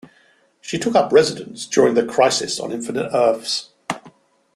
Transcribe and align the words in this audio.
She 0.61 0.79
took 0.79 0.95
up 0.95 1.11
residence 1.13 1.67
during 1.67 1.93
the 1.93 2.03
Crisis 2.03 2.59
on 2.59 2.71
Infinite 2.71 3.11
Earths. 3.13 3.69